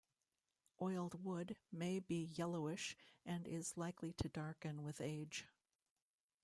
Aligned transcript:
Oiled 0.81 1.23
wood 1.23 1.57
may 1.71 1.99
be 1.99 2.23
yellowish 2.23 2.97
and 3.23 3.45
is 3.47 3.77
likely 3.77 4.13
to 4.13 4.29
darken 4.29 4.81
with 4.81 4.99
age. 4.99 5.45